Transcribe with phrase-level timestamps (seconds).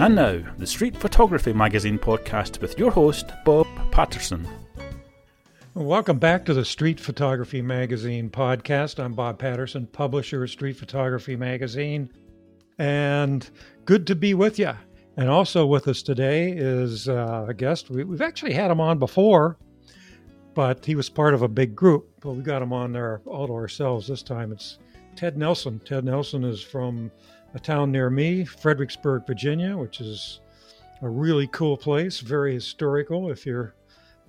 [0.00, 4.48] And now, the Street Photography Magazine podcast with your host, Bob Patterson.
[5.74, 8.98] Welcome back to the Street Photography Magazine podcast.
[8.98, 12.10] I'm Bob Patterson, publisher of Street Photography Magazine,
[12.78, 13.50] and
[13.84, 14.72] good to be with you.
[15.18, 17.90] And also with us today is uh, a guest.
[17.90, 19.58] We, have actually had him on before,
[20.54, 22.08] but he was part of a big group.
[22.20, 24.50] But we got him on there all to ourselves this time.
[24.50, 24.78] It's
[25.14, 25.78] Ted Nelson.
[25.84, 27.10] Ted Nelson is from
[27.54, 30.40] a town near me, Fredericksburg, Virginia, which is
[31.02, 33.74] a really cool place, very historical if you're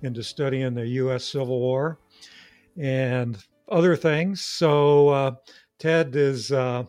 [0.02, 1.24] into studying the U.S.
[1.24, 1.98] Civil War
[2.76, 4.40] and other things.
[4.40, 5.34] So uh,
[5.78, 6.84] Ted is uh,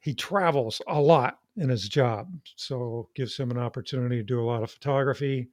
[0.00, 4.46] he travels a lot in his job, so gives him an opportunity to do a
[4.46, 5.48] lot of photography.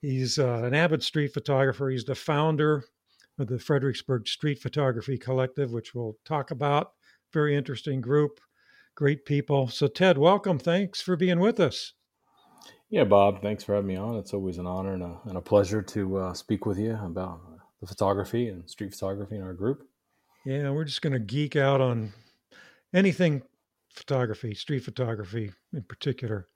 [0.00, 1.90] He's uh, an avid street photographer.
[1.90, 2.84] He's the founder
[3.38, 6.92] of the Fredericksburg Street Photography Collective, which we'll talk about.
[7.32, 8.40] Very interesting group
[8.94, 9.68] great people.
[9.68, 10.58] So, Ted, welcome.
[10.58, 11.92] Thanks for being with us.
[12.90, 14.16] Yeah, Bob, thanks for having me on.
[14.16, 17.40] It's always an honor and a, and a pleasure to uh, speak with you about
[17.80, 19.88] the photography and street photography in our group.
[20.46, 22.12] Yeah, we're just going to geek out on
[22.92, 23.42] anything
[23.90, 26.46] photography, street photography in particular.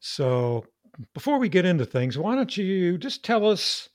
[0.00, 0.64] So,
[1.12, 3.88] before we get into things, why don't you just tell us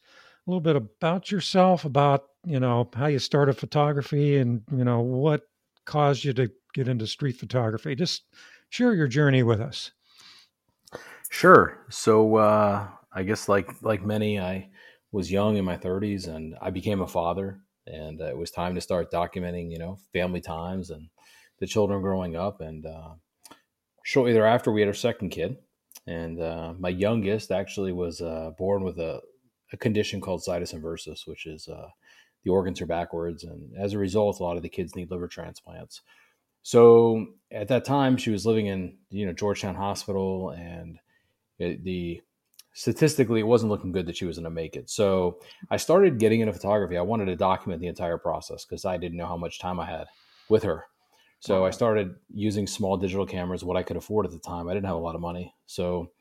[0.45, 4.99] a little bit about yourself, about you know how you started photography, and you know
[4.99, 5.43] what
[5.85, 7.95] caused you to get into street photography.
[7.95, 8.23] Just
[8.69, 9.91] share your journey with us.
[11.29, 11.85] Sure.
[11.89, 14.69] So uh, I guess like like many, I
[15.11, 18.81] was young in my 30s, and I became a father, and it was time to
[18.81, 21.09] start documenting, you know, family times and
[21.59, 22.61] the children growing up.
[22.61, 23.13] And uh,
[24.03, 25.57] shortly thereafter, we had our second kid,
[26.07, 29.21] and uh, my youngest actually was uh, born with a,
[29.73, 31.89] a, condition called situs inversus, which is uh,
[32.43, 35.27] the organs are backwards, and as a result, a lot of the kids need liver
[35.27, 36.01] transplants.
[36.63, 40.99] So at that time, she was living in you know Georgetown Hospital, and
[41.57, 42.21] it, the
[42.73, 44.89] statistically, it wasn't looking good that she was going to make it.
[44.89, 45.39] So
[45.69, 46.97] I started getting into photography.
[46.97, 49.85] I wanted to document the entire process because I didn't know how much time I
[49.85, 50.07] had
[50.49, 50.85] with her.
[51.41, 54.67] So I started using small digital cameras, what I could afford at the time.
[54.67, 56.11] I didn't have a lot of money, so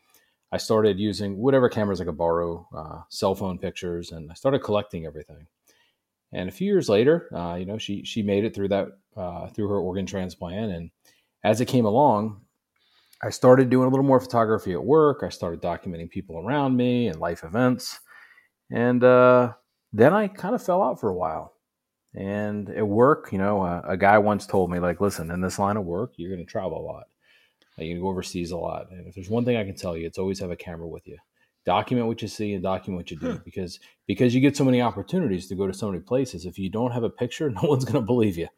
[0.53, 4.61] I started using whatever cameras I could borrow, uh, cell phone pictures, and I started
[4.61, 5.47] collecting everything.
[6.33, 9.49] And a few years later, uh, you know, she she made it through that uh,
[9.49, 10.73] through her organ transplant.
[10.73, 10.91] And
[11.45, 12.41] as it came along,
[13.23, 15.23] I started doing a little more photography at work.
[15.23, 17.99] I started documenting people around me and life events.
[18.71, 19.55] And uh,
[19.93, 21.55] then I kind of fell out for a while.
[22.15, 25.59] And at work, you know, uh, a guy once told me, like, listen, in this
[25.59, 27.05] line of work, you're going to travel a lot.
[27.77, 28.91] You're going to go overseas a lot.
[28.91, 31.07] And if there's one thing I can tell you, it's always have a camera with
[31.07, 31.19] you
[31.69, 34.81] document what you see and document what you do because because you get so many
[34.81, 36.47] opportunities to go to so many places.
[36.47, 38.49] If you don't have a picture no one's going to believe you.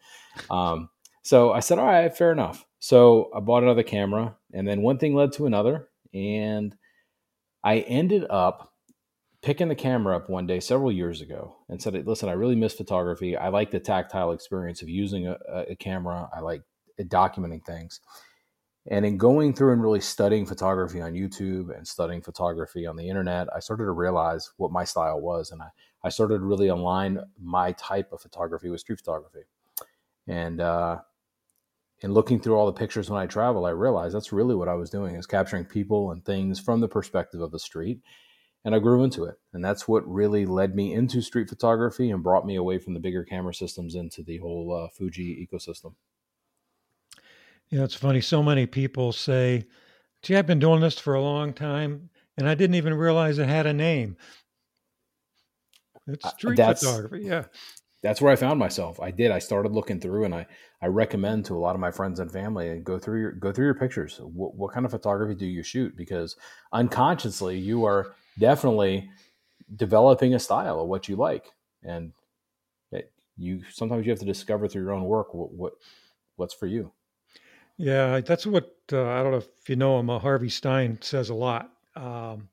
[0.48, 0.88] Um,
[1.22, 2.64] so i said all right fair enough.
[2.78, 6.76] So i bought another camera and then one thing led to another and
[7.64, 8.72] i ended up
[9.42, 12.74] picking the camera up one day several years ago and said listen i really miss
[12.74, 13.36] photography.
[13.36, 15.36] I like the tactile experience of using a,
[15.70, 16.28] a camera.
[16.32, 16.62] I like
[17.00, 18.00] documenting things
[18.86, 23.08] and in going through and really studying photography on YouTube and studying photography on the
[23.08, 25.50] internet, I started to realize what my style was.
[25.50, 25.68] And I,
[26.02, 29.42] I started to really align my type of photography with street photography.
[30.26, 30.98] And uh,
[32.00, 34.74] in looking through all the pictures when I travel, I realized that's really what I
[34.74, 38.00] was doing is capturing people and things from the perspective of the street.
[38.64, 39.36] And I grew into it.
[39.52, 43.00] And that's what really led me into street photography and brought me away from the
[43.00, 45.94] bigger camera systems into the whole uh, Fuji ecosystem.
[47.70, 48.20] Yeah, it's funny.
[48.20, 49.66] So many people say,
[50.22, 53.48] gee, I've been doing this for a long time and I didn't even realize it
[53.48, 54.16] had a name.
[56.06, 57.24] It's uh, street that's, photography.
[57.24, 57.44] Yeah.
[58.02, 58.98] That's where I found myself.
[58.98, 59.30] I did.
[59.30, 60.46] I started looking through and I,
[60.82, 63.52] I recommend to a lot of my friends and family and go through your, go
[63.52, 64.18] through your pictures.
[64.20, 65.96] What, what kind of photography do you shoot?
[65.96, 66.36] Because
[66.72, 69.08] unconsciously you are definitely
[69.76, 71.52] developing a style of what you like.
[71.84, 72.12] And
[72.90, 75.72] it, you, sometimes you have to discover through your own work what, what
[76.36, 76.90] what's for you.
[77.80, 80.10] Yeah, that's what uh, I don't know if you know him.
[80.10, 81.72] Uh, Harvey Stein says a lot.
[81.96, 82.50] Um,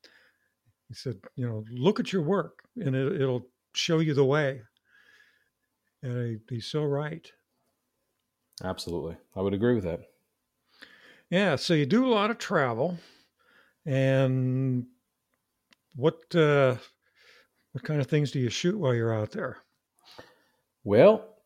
[0.87, 4.61] he said, you know, look at your work, and it, will show you the way.
[6.01, 7.29] And he, he's so right.
[8.63, 9.99] Absolutely, I would agree with that.
[11.29, 12.97] Yeah, so you do a lot of travel,
[13.85, 14.85] and
[15.97, 16.77] what uh,
[17.73, 19.57] what kind of things do you shoot while you're out there?
[20.85, 21.36] Well,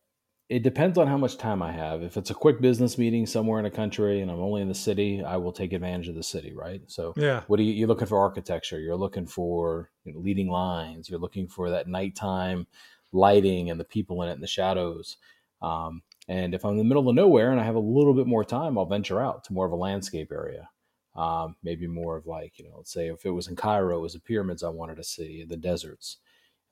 [0.52, 2.02] it depends on how much time I have.
[2.02, 4.74] If it's a quick business meeting somewhere in a country and I'm only in the
[4.74, 6.82] city, I will take advantage of the city, right?
[6.88, 8.18] So, yeah, what are you, you're looking for?
[8.18, 8.78] Architecture.
[8.78, 11.08] You're looking for you know, leading lines.
[11.08, 12.66] You're looking for that nighttime
[13.12, 15.16] lighting and the people in it and the shadows.
[15.62, 18.26] Um, and if I'm in the middle of nowhere and I have a little bit
[18.26, 20.68] more time, I'll venture out to more of a landscape area.
[21.16, 24.02] Um, maybe more of like, you know, let's say if it was in Cairo, it
[24.02, 26.18] was the pyramids I wanted to see, the deserts.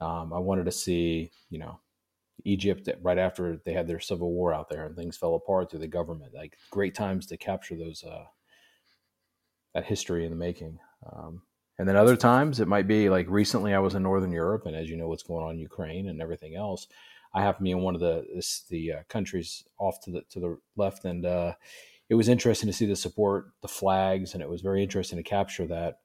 [0.03, 1.81] Um, I wanted to see, you know,
[2.45, 5.81] Egypt right after they had their civil war out there and things fell apart through
[5.81, 6.35] the government.
[6.35, 8.25] Like great times to capture those uh,
[9.75, 10.79] that history in the making.
[11.11, 11.43] Um,
[11.79, 14.77] and then other times it might be like recently I was in Northern Europe, and
[14.77, 16.87] as you know, what's going on in Ukraine and everything else.
[17.33, 20.23] I happen to be in one of the this, the uh, countries off to the
[20.31, 21.55] to the left, and uh,
[22.09, 25.23] it was interesting to see the support, the flags, and it was very interesting to
[25.23, 26.01] capture that.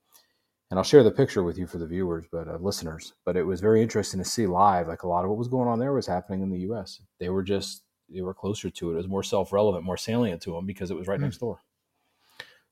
[0.71, 3.13] And I'll share the picture with you for the viewers, but uh, listeners.
[3.23, 4.87] But it was very interesting to see live.
[4.87, 7.01] Like a lot of what was going on there was happening in the U.S.
[7.19, 8.93] They were just they were closer to it.
[8.93, 11.23] It was more self relevant, more salient to them because it was right mm.
[11.23, 11.61] next door.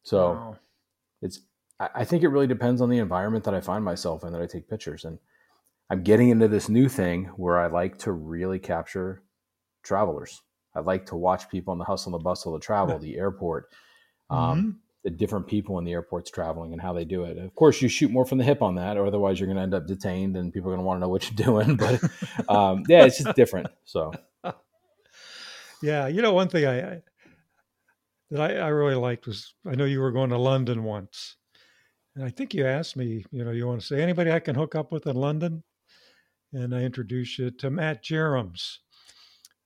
[0.04, 0.58] So wow.
[1.22, 1.40] it's
[1.80, 4.46] I think it really depends on the environment that I find myself in that I
[4.46, 5.06] take pictures.
[5.06, 5.20] And
[5.90, 9.24] I'm getting into this new thing where I like to really capture
[9.82, 10.42] travelers.
[10.76, 13.70] I like to watch people in the hustle and the bustle of travel, the airport,
[14.30, 14.70] um, mm-hmm.
[15.04, 17.38] The different people in the airports traveling and how they do it.
[17.38, 19.64] Of course, you shoot more from the hip on that, or otherwise you're going to
[19.64, 21.76] end up detained and people are going to want to know what you're doing.
[21.76, 22.02] But
[22.50, 23.68] um, yeah, it's just different.
[23.84, 24.14] So,
[25.82, 27.02] yeah, you know, one thing I, I
[28.32, 31.36] that I, I really liked was I know you were going to London once,
[32.16, 34.56] and I think you asked me, you know, you want to say anybody I can
[34.56, 35.64] hook up with in London?
[36.54, 38.78] And I introduced you to Matt Jerems,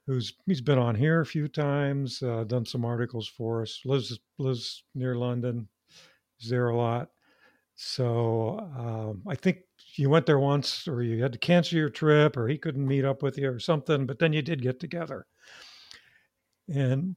[0.07, 3.81] who's he's been on here a few times, uh, done some articles for us.
[3.85, 5.67] lives lives near London,
[6.39, 7.09] is there a lot.
[7.75, 9.59] So um, I think
[9.95, 13.05] you went there once, or you had to cancel your trip, or he couldn't meet
[13.05, 14.07] up with you, or something.
[14.07, 15.27] But then you did get together,
[16.67, 17.15] and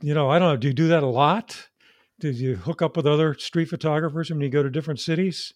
[0.00, 0.56] you know, I don't know.
[0.56, 1.68] Do you do that a lot?
[2.20, 5.52] Did you hook up with other street photographers when you go to different cities?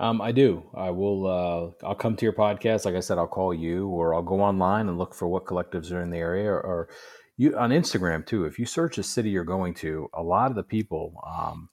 [0.00, 0.62] Um, I do.
[0.74, 1.26] I will.
[1.26, 2.84] Uh, I'll come to your podcast.
[2.84, 5.90] Like I said, I'll call you, or I'll go online and look for what collectives
[5.90, 6.88] are in the area, or, or
[7.36, 8.44] you on Instagram too.
[8.44, 11.68] If you search a city you're going to, a lot of the people um,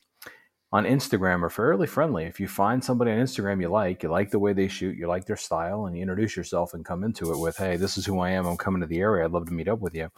[0.72, 2.26] on Instagram are fairly friendly.
[2.26, 5.08] If you find somebody on Instagram you like, you like the way they shoot, you
[5.08, 8.08] like their style, and you introduce yourself and come into it with, "Hey, this is
[8.08, 8.48] who I am.
[8.48, 9.26] I'm coming to the area.
[9.26, 10.10] I'd love to meet up with you."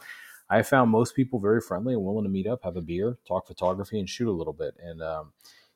[0.48, 3.46] I found most people very friendly and willing to meet up, have a beer, talk
[3.46, 5.32] photography, and shoot a little bit, and um,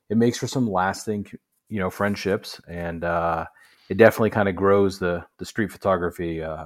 [0.09, 1.27] it makes for some lasting,
[1.69, 3.45] you know, friendships, and uh,
[3.89, 6.65] it definitely kind of grows the the street photography, uh,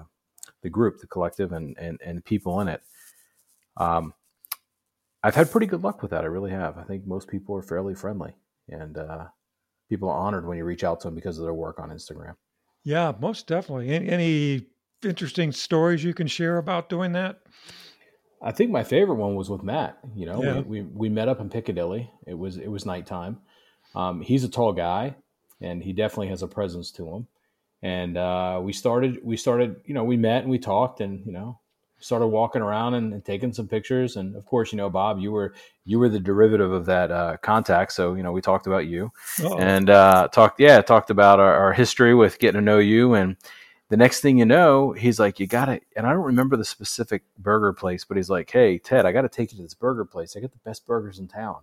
[0.61, 2.81] the group, the collective, and and and people in it.
[3.77, 4.13] Um,
[5.23, 6.23] I've had pretty good luck with that.
[6.23, 6.77] I really have.
[6.77, 8.33] I think most people are fairly friendly,
[8.69, 9.25] and uh,
[9.89, 12.35] people are honored when you reach out to them because of their work on Instagram.
[12.83, 13.89] Yeah, most definitely.
[13.89, 14.67] Any, any
[15.03, 17.41] interesting stories you can share about doing that?
[18.41, 19.97] I think my favorite one was with Matt.
[20.15, 20.59] You know, yeah.
[20.61, 22.09] we, we, we met up in Piccadilly.
[22.25, 23.39] It was it was nighttime.
[23.95, 25.15] Um, he's a tall guy,
[25.61, 27.27] and he definitely has a presence to him.
[27.81, 31.31] And uh, we started we started you know we met and we talked and you
[31.31, 31.59] know
[31.99, 34.17] started walking around and, and, taking some pictures.
[34.17, 35.53] And of course, you know, Bob, you were
[35.85, 37.91] you were the derivative of that uh, contact.
[37.91, 39.11] So you know, we talked about you
[39.43, 39.57] Uh-oh.
[39.57, 43.37] and uh, talked yeah talked about our, our history with getting to know you and
[43.89, 46.65] the next thing you know, he's like, "You got it." And I don't remember the
[46.65, 49.73] specific burger place, but he's like, "Hey, Ted, I got to take you to this
[49.73, 50.35] burger place.
[50.35, 51.57] I got the best burgers in town."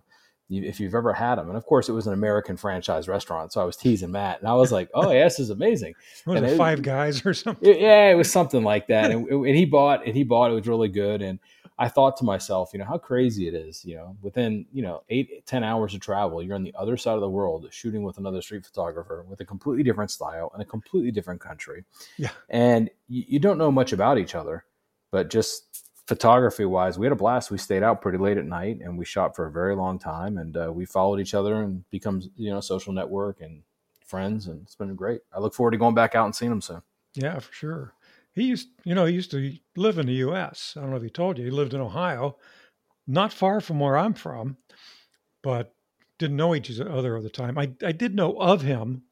[0.49, 1.47] If you've ever had them.
[1.47, 3.51] And of course, it was an American franchise restaurant.
[3.51, 5.95] So I was teasing Matt, and I was like, "Oh, yeah, this is amazing."
[6.25, 7.67] was and it, Five Guys or something?
[7.67, 9.11] It, yeah, it was something like that.
[9.11, 10.51] and, and, he bought, and he bought.
[10.51, 11.21] It was really good.
[11.21, 11.39] And
[11.77, 13.83] I thought to myself, you know, how crazy it is.
[13.83, 17.15] You know, within you know eight, ten hours of travel, you're on the other side
[17.15, 20.65] of the world shooting with another street photographer with a completely different style and a
[20.65, 21.83] completely different country.
[22.17, 24.65] Yeah, and you, you don't know much about each other,
[25.11, 27.51] but just photography wise, we had a blast.
[27.51, 30.37] We stayed out pretty late at night and we shot for a very long time,
[30.37, 33.63] and uh, we followed each other and becomes you know social network and
[34.05, 35.21] friends, and it's been great.
[35.33, 36.81] I look forward to going back out and seeing him soon.
[37.15, 37.93] Yeah, for sure.
[38.33, 40.73] He used, you know, he used to live in the U.S.
[40.75, 41.45] I don't know if he told you.
[41.45, 42.37] He lived in Ohio,
[43.07, 44.57] not far from where I'm from,
[45.41, 45.73] but
[46.19, 47.57] didn't know each other at the time.
[47.57, 49.03] I, I did know of him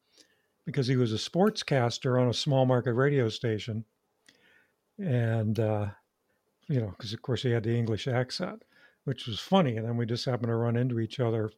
[0.66, 3.84] because he was a sportscaster on a small market radio station,
[4.98, 5.86] and uh,
[6.68, 8.62] you know, because of course he had the English accent,
[9.04, 9.76] which was funny.
[9.76, 11.50] And then we just happened to run into each other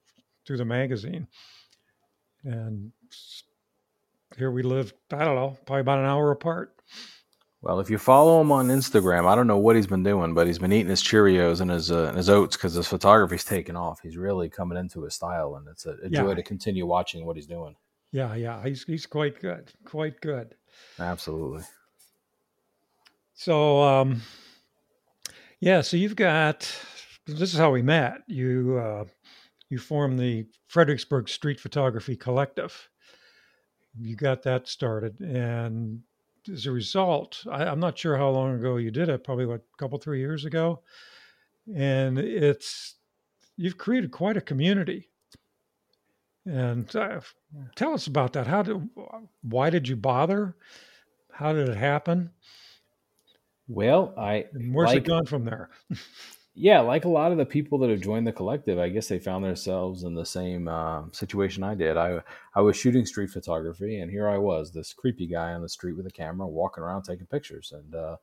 [0.47, 1.27] through the magazine,
[2.45, 2.93] and
[4.37, 4.93] here we live.
[5.13, 6.73] I don't know, probably about an hour apart.
[7.63, 10.47] Well, if you follow him on Instagram, I don't know what he's been doing, but
[10.47, 13.75] he's been eating his Cheerios and his uh, and his oats because his photography's taken
[13.77, 14.01] off.
[14.03, 16.21] He's really coming into his style, and it's a, a yeah.
[16.23, 17.75] joy to continue watching what he's doing.
[18.13, 20.55] Yeah, yeah, he's he's quite good, quite good.
[21.01, 21.65] Absolutely.
[23.35, 24.23] So, um,
[25.61, 26.71] yeah, so you've got
[27.27, 28.23] this is how we met.
[28.27, 29.05] You uh,
[29.69, 32.89] you formed the Fredericksburg Street Photography Collective.
[33.99, 36.03] You got that started, and
[36.49, 39.61] as a result, I, am not sure how long ago you did it, probably what
[39.61, 40.81] a couple, three years ago.
[41.75, 42.97] And it's
[43.57, 45.09] you've created quite a community.
[46.45, 47.21] And uh,
[47.75, 48.47] tell us about that.
[48.47, 48.89] How did,
[49.43, 50.55] why did you bother?
[51.33, 52.31] How did it happen?
[53.69, 55.71] Well, I and where's like, it gone from there?
[56.55, 59.19] yeah, like a lot of the people that have joined the collective, I guess they
[59.19, 61.97] found themselves in the same uh, situation I did.
[61.97, 62.21] I
[62.55, 65.97] I was shooting street photography, and here I was, this creepy guy on the street
[65.97, 67.73] with a camera, walking around taking pictures.
[67.77, 68.17] And uh,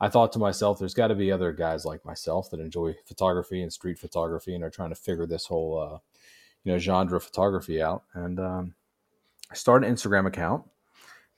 [0.00, 3.62] I thought to myself, there's got to be other guys like myself that enjoy photography
[3.62, 5.98] and street photography, and are trying to figure this whole uh,
[6.64, 8.02] you know genre of photography out.
[8.14, 8.74] And um,
[9.50, 10.64] I started an Instagram account.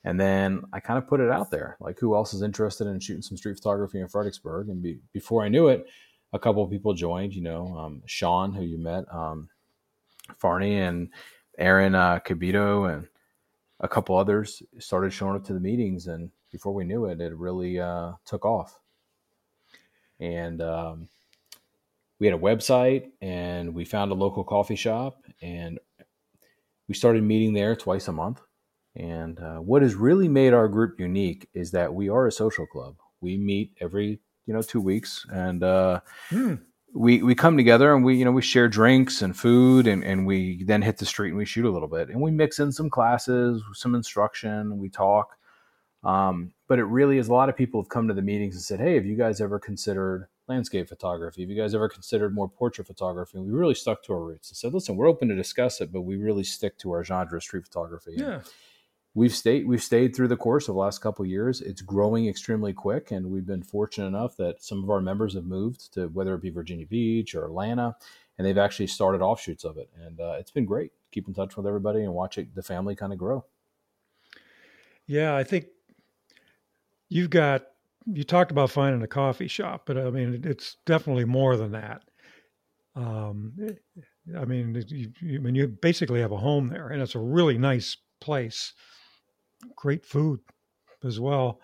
[0.08, 2.98] And then I kind of put it out there, like who else is interested in
[2.98, 4.70] shooting some street photography in Fredericksburg?
[4.70, 5.86] And be, before I knew it,
[6.32, 7.34] a couple of people joined.
[7.34, 9.50] You know, um, Sean, who you met, um,
[10.38, 11.10] Farney, and
[11.58, 13.06] Aaron uh, Cabito, and
[13.80, 16.06] a couple others started showing up to the meetings.
[16.06, 18.80] And before we knew it, it really uh, took off.
[20.20, 21.08] And um,
[22.18, 25.78] we had a website, and we found a local coffee shop, and
[26.88, 28.40] we started meeting there twice a month.
[28.98, 32.66] And uh, what has really made our group unique is that we are a social
[32.66, 32.96] club.
[33.20, 36.00] We meet every you know two weeks, and uh,
[36.30, 36.54] hmm.
[36.92, 40.26] we we come together and we you know we share drinks and food, and and
[40.26, 42.72] we then hit the street and we shoot a little bit, and we mix in
[42.72, 45.36] some classes, some instruction, we talk.
[46.02, 48.62] Um, but it really is a lot of people have come to the meetings and
[48.62, 51.42] said, "Hey, have you guys ever considered landscape photography?
[51.42, 54.50] Have you guys ever considered more portrait photography?" And we really stuck to our roots
[54.50, 57.36] and said, "Listen, we're open to discuss it, but we really stick to our genre
[57.36, 58.34] of street photography." Yeah.
[58.34, 58.42] And
[59.18, 61.60] we've stayed we've stayed through the course of the last couple years.
[61.60, 65.44] It's growing extremely quick, and we've been fortunate enough that some of our members have
[65.44, 67.96] moved to whether it be Virginia Beach or Atlanta,
[68.38, 70.92] and they've actually started offshoots of it, and uh, it's been great.
[71.10, 73.44] Keep in touch with everybody and watch it, the family kind of grow.
[75.06, 75.66] Yeah, I think
[77.08, 77.66] you've got
[78.06, 82.04] you talked about finding a coffee shop, but I mean it's definitely more than that.
[82.94, 83.54] Um,
[84.36, 87.20] I mean, you, you, I mean, you basically have a home there, and it's a
[87.20, 88.74] really nice place
[89.76, 90.40] great food
[91.04, 91.60] as well.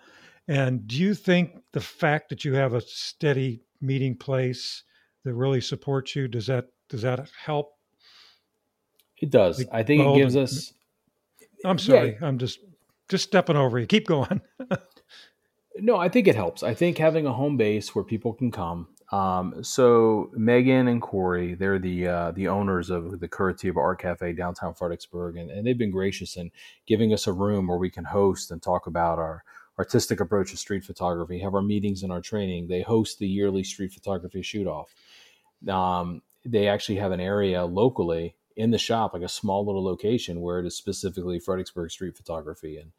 [0.47, 4.83] And do you think the fact that you have a steady meeting place
[5.23, 7.73] that really supports you does that does that help?
[9.17, 9.65] It does.
[9.71, 10.73] I think it gives us.
[11.63, 12.17] I'm sorry.
[12.19, 12.27] Yeah.
[12.27, 12.59] I'm just
[13.09, 13.87] just stepping over you.
[13.87, 14.41] Keep going.
[15.77, 16.63] no, I think it helps.
[16.63, 21.53] I think having a home base where people can come um, so Megan and Corey,
[21.53, 25.77] they're the uh, the owners of the Curitiba Art Cafe downtown Fredericksburg, and, and they've
[25.77, 26.51] been gracious in
[26.87, 29.43] giving us a room where we can host and talk about our
[29.77, 32.67] artistic approach to street photography, have our meetings and our training.
[32.67, 34.93] They host the yearly street photography shoot off.
[35.67, 40.41] Um, they actually have an area locally in the shop, like a small little location
[40.41, 42.91] where it is specifically Fredericksburg street photography, and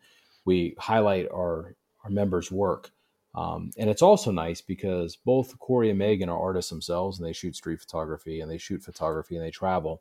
[0.45, 2.93] we highlight our our members' work.
[3.37, 7.35] Um, and it's also nice because both Corey and Megan are artists themselves and they
[7.35, 10.01] shoot street photography and they shoot photography and they travel.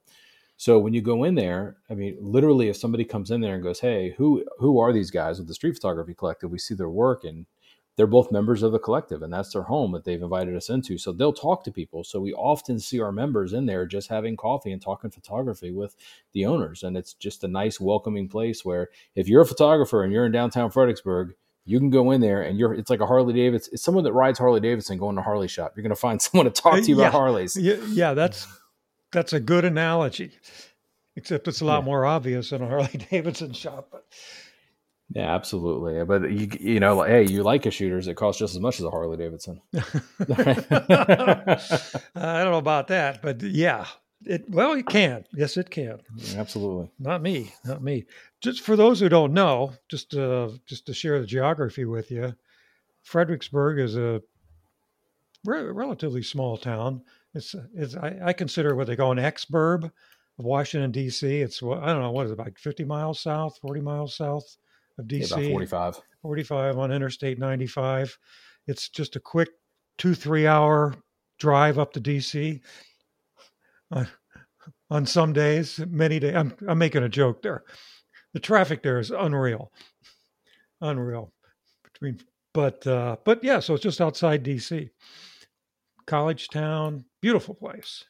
[0.58, 3.64] So when you go in there, I mean, literally, if somebody comes in there and
[3.64, 6.90] goes, "Hey, who who are these guys with the Street Photography Collective?" We see their
[6.90, 7.46] work, and
[7.98, 10.98] they're both members of the collective, and that's their home that they've invited us into.
[10.98, 12.06] So they'll talk to people.
[12.06, 15.96] So we often see our members in there just having coffee and talking photography with
[16.32, 20.14] the owners, and it's just a nice, welcoming place where if you're a photographer and
[20.14, 23.34] you're in downtown Fredericksburg, you can go in there and you're it's like a Harley
[23.34, 23.74] Davidson.
[23.74, 25.74] It's someone that rides Harley Davidson going to Harley shop.
[25.76, 27.04] You're going to find someone to talk to you yeah.
[27.04, 27.56] about Harleys.
[27.56, 28.48] Yeah, yeah, that's
[29.12, 30.32] that's a good analogy.
[31.18, 31.86] Except it's a lot yeah.
[31.86, 33.90] more obvious in a Harley Davidson shop.
[33.92, 34.06] But.
[35.14, 36.04] Yeah, absolutely.
[36.04, 38.86] But you you know, hey, you like a shooters, it costs just as much as
[38.86, 39.62] a Harley Davidson.
[39.74, 39.84] I
[42.16, 43.86] don't know about that, but yeah,
[44.26, 45.26] it well, it can.
[45.34, 46.00] Yes, it can.
[46.36, 46.90] Absolutely.
[47.00, 47.54] Not me.
[47.64, 48.06] Not me.
[48.42, 52.34] Just for those who don't know, just uh, just to share the geography with you,
[53.04, 54.22] Fredericksburg is a
[55.46, 57.02] re- relatively small town.
[57.34, 61.42] It's it's I, I consider what they call an exurb of Washington D.C.
[61.42, 64.58] It's I don't know what is it about fifty miles south, forty miles south
[64.98, 65.30] of D.C.
[65.30, 66.02] Yeah, about forty-five.
[66.22, 68.18] Forty-five on Interstate ninety-five.
[68.68, 69.50] It's just a quick
[69.98, 70.96] two three hour
[71.38, 72.62] drive up to D.C
[73.96, 74.08] on,
[74.92, 76.36] on some days, many days.
[76.36, 77.64] I'm, I'm making a joke there.
[78.34, 79.72] The traffic there is unreal,
[80.82, 81.32] unreal.
[81.84, 82.20] Between,
[82.54, 84.90] but uh, but yeah, so it's just outside D.C.
[86.06, 88.04] College town, beautiful place,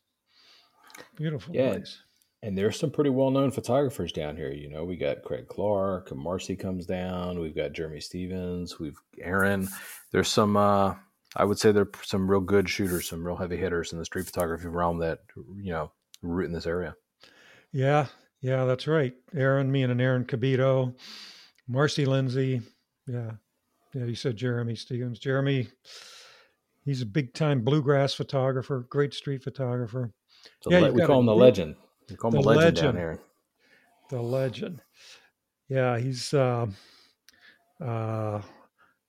[1.15, 1.73] beautiful yeah.
[1.73, 2.01] place.
[2.41, 4.51] And there's some pretty well-known photographers down here.
[4.51, 7.39] You know, we got Craig Clark, and Marcy comes down.
[7.39, 8.79] We've got Jeremy Stevens.
[8.79, 9.67] We've Aaron.
[10.11, 10.95] There's some uh,
[11.35, 14.05] I would say there are some real good shooters, some real heavy hitters in the
[14.05, 15.19] street photography realm that
[15.57, 16.95] you know root in this area.
[17.71, 18.07] Yeah,
[18.41, 19.13] yeah, that's right.
[19.35, 20.95] Aaron, me and an Aaron Cabito,
[21.67, 22.61] Marcy Lindsay.
[23.07, 23.31] Yeah,
[23.93, 24.05] yeah.
[24.05, 25.19] You said Jeremy Stevens.
[25.19, 25.67] Jeremy,
[26.85, 30.13] he's a big time bluegrass photographer, great street photographer.
[30.61, 31.75] So yeah, le- we call him the legend.
[32.09, 33.19] We call him the, the legend, legend, down here.
[34.09, 34.81] The legend.
[35.67, 36.33] Yeah, he's.
[36.33, 36.67] Uh,
[37.83, 38.41] uh,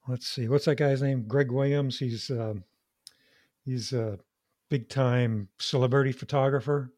[0.09, 1.25] let's see, what's that guy's name?
[1.27, 1.99] Greg Williams.
[1.99, 2.55] He's uh,
[3.65, 4.19] he's a
[4.69, 6.93] big time celebrity photographer.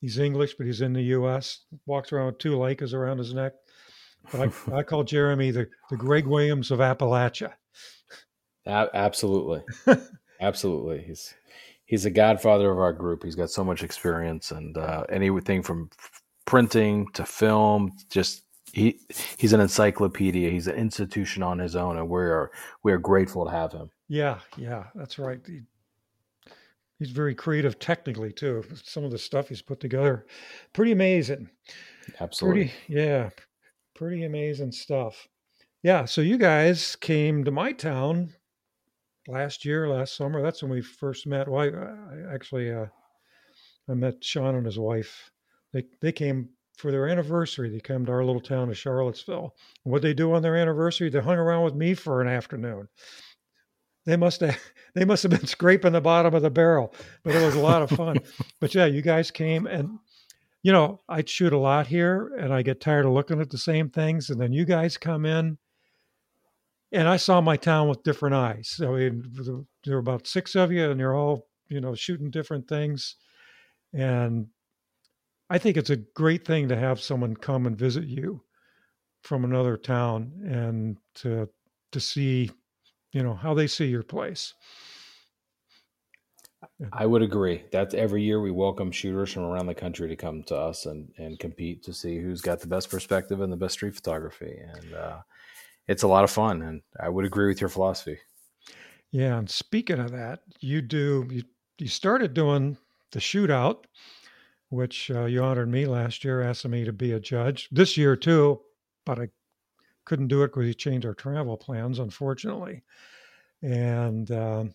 [0.00, 1.60] He's English, but he's in the U.S.
[1.86, 3.52] Walks around with two Leicas around his neck.
[4.30, 7.52] But I, I call Jeremy the, the Greg Williams of Appalachia.
[8.66, 9.62] Absolutely,
[10.40, 11.02] absolutely.
[11.02, 11.34] He's
[11.86, 13.24] he's a godfather of our group.
[13.24, 15.90] He's got so much experience and uh, anything from
[16.44, 19.00] printing to film, just he
[19.38, 20.50] he's an encyclopedia.
[20.50, 22.50] He's an institution on his own, and we are
[22.82, 23.90] we are grateful to have him.
[24.08, 25.40] Yeah, yeah, that's right.
[25.46, 25.60] He,
[26.98, 28.64] he's very creative technically too.
[28.82, 30.26] Some of the stuff he's put together,
[30.72, 31.50] pretty amazing.
[32.20, 32.72] Absolutely.
[32.86, 33.30] Pretty, yeah,
[33.94, 35.28] pretty amazing stuff.
[35.82, 36.04] Yeah.
[36.04, 38.32] So you guys came to my town
[39.28, 40.40] last year, last summer.
[40.40, 41.48] That's when we first met.
[41.48, 42.86] Well, I, I actually, uh,
[43.88, 45.30] I met Sean and his wife.
[45.72, 47.70] They they came for their anniversary.
[47.70, 49.54] They come to our little town of Charlottesville.
[49.84, 51.10] what they do on their anniversary?
[51.10, 52.88] They hung around with me for an afternoon.
[54.04, 54.58] They must have
[54.94, 57.82] they must have been scraping the bottom of the barrel, but it was a lot
[57.82, 58.18] of fun.
[58.60, 59.98] but yeah, you guys came and
[60.62, 63.58] you know, I shoot a lot here and I get tired of looking at the
[63.58, 64.30] same things.
[64.30, 65.58] And then you guys come in
[66.92, 68.80] and I saw my town with different eyes.
[68.80, 69.24] I mean,
[69.84, 73.16] there were about six of you and you're all, you know, shooting different things.
[73.92, 74.46] And
[75.52, 78.42] I think it's a great thing to have someone come and visit you
[79.20, 81.46] from another town and to
[81.92, 82.50] to see,
[83.12, 84.54] you know, how they see your place.
[86.90, 87.64] I would agree.
[87.70, 91.12] That's every year we welcome shooters from around the country to come to us and,
[91.18, 94.58] and compete to see who's got the best perspective and the best street photography.
[94.58, 95.18] And uh,
[95.86, 96.62] it's a lot of fun.
[96.62, 98.16] And I would agree with your philosophy.
[99.10, 99.36] Yeah.
[99.36, 101.42] And speaking of that, you do, you,
[101.76, 102.78] you started doing
[103.10, 103.84] the shootout,
[104.72, 108.16] which uh, you honored me last year, asking me to be a judge this year
[108.16, 108.60] too,
[109.04, 109.28] but I
[110.06, 112.82] couldn't do it because we changed our travel plans, unfortunately.
[113.60, 114.72] And, um,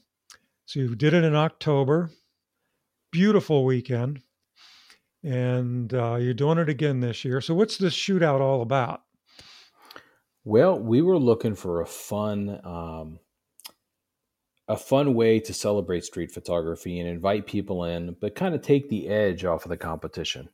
[0.66, 2.12] so you did it in October.
[3.12, 4.22] Beautiful weekend.
[5.24, 7.42] And uh, you're doing it again this year.
[7.42, 9.02] So what's this shootout all about?
[10.44, 13.20] Well, we were looking for a fun, um,
[14.68, 18.90] a fun way to celebrate street photography and invite people in, but kind of take
[18.90, 20.50] the edge off of the competition.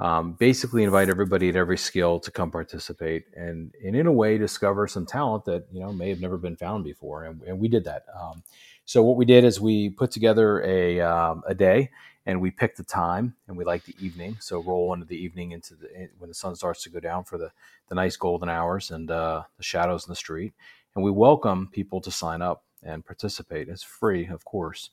[0.00, 4.38] Um, basically, invite everybody at every skill to come participate, and, and in a way
[4.38, 7.24] discover some talent that you know may have never been found before.
[7.24, 8.06] And, and we did that.
[8.20, 8.42] Um,
[8.84, 11.90] so what we did is we put together a um, a day
[12.26, 14.36] and we picked the time and we like the evening.
[14.40, 17.38] So roll into the evening into the when the sun starts to go down for
[17.38, 17.52] the
[17.88, 20.54] the nice golden hours and uh, the shadows in the street.
[20.96, 23.68] And we welcome people to sign up and participate.
[23.68, 24.90] It's free, of course.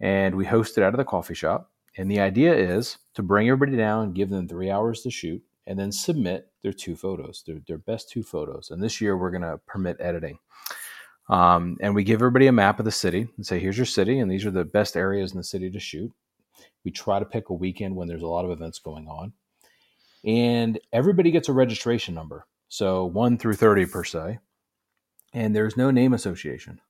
[0.00, 1.70] And we host it out of the coffee shop.
[1.96, 5.78] And the idea is to bring everybody down, give them three hours to shoot, and
[5.78, 8.70] then submit their two photos, their, their best two photos.
[8.70, 10.38] And this year we're going to permit editing.
[11.28, 14.18] Um, and we give everybody a map of the city and say, here's your city,
[14.18, 16.10] and these are the best areas in the city to shoot.
[16.84, 19.32] We try to pick a weekend when there's a lot of events going on.
[20.24, 22.46] And everybody gets a registration number.
[22.68, 24.38] So 1 through 30 per se.
[25.32, 26.80] And there's no name association.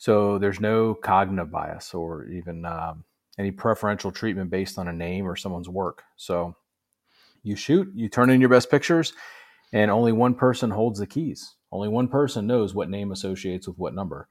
[0.00, 3.04] So there's no cognitive bias or even um,
[3.38, 6.04] any preferential treatment based on a name or someone's work.
[6.16, 6.56] So
[7.42, 9.12] you shoot, you turn in your best pictures,
[9.74, 11.54] and only one person holds the keys.
[11.70, 14.26] Only one person knows what name associates with what number.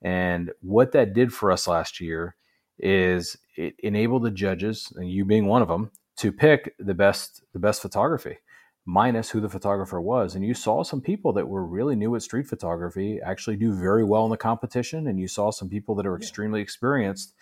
[0.00, 2.34] And what that did for us last year
[2.78, 7.42] is it enabled the judges, and you being one of them, to pick the best
[7.52, 8.38] the best photography,
[8.86, 10.34] minus who the photographer was.
[10.34, 14.04] And you saw some people that were really new at street photography actually do very
[14.04, 17.34] well in the competition, and you saw some people that are extremely experienced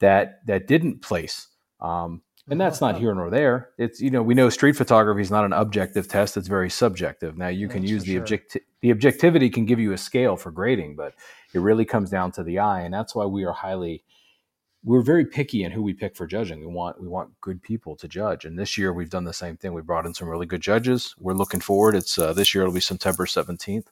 [0.00, 1.48] that that didn't place.
[1.80, 3.70] Um, and that's not here nor there.
[3.76, 7.36] It's you know we know street photography is not an objective test; it's very subjective.
[7.36, 8.22] Now you can that's use the sure.
[8.22, 11.14] objecti- the objectivity can give you a scale for grading, but
[11.52, 14.02] it really comes down to the eye, and that's why we are highly
[14.84, 16.60] we're very picky in who we pick for judging.
[16.60, 19.56] We want we want good people to judge, and this year we've done the same
[19.56, 19.72] thing.
[19.72, 21.14] We brought in some really good judges.
[21.18, 21.94] We're looking forward.
[21.94, 23.90] It's uh, this year it'll be September seventeenth,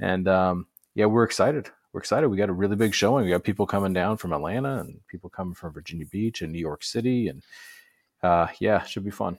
[0.00, 1.68] and um, yeah, we're excited.
[1.92, 2.28] We're excited.
[2.28, 3.24] We got a really big showing.
[3.24, 6.58] We got people coming down from Atlanta and people coming from Virginia Beach and New
[6.58, 7.42] York City, and
[8.22, 9.38] uh, yeah, should be fun.